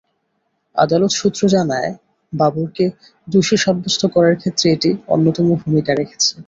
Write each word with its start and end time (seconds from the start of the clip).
আদালত 0.75 1.11
সূত্র 1.11 1.41
জানায়, 1.47 1.89
বাবরকে 2.33 2.85
দোষী 3.27 3.57
সাব্যস্ত 3.57 4.01
করার 4.15 4.35
ক্ষেত্রে 4.37 4.65
এটি 4.71 4.89
অন্যতম 5.07 5.47
ভূমিকা 5.61 5.91
রেখেছে। 5.95 6.29